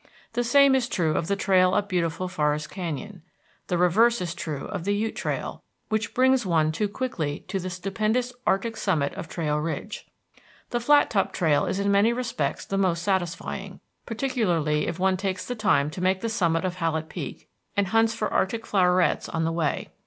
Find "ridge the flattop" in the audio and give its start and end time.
9.59-11.33